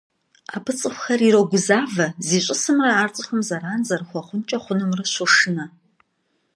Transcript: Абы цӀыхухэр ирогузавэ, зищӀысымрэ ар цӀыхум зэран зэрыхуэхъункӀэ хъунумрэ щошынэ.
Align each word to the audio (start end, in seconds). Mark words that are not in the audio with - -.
Абы 0.55 0.71
цӀыхухэр 0.79 1.21
ирогузавэ, 1.27 2.07
зищӀысымрэ 2.27 2.91
ар 3.01 3.09
цӀыхум 3.15 3.41
зэран 3.47 3.81
зэрыхуэхъункӀэ 3.87 4.57
хъунумрэ 4.63 5.03
щошынэ. 5.13 5.65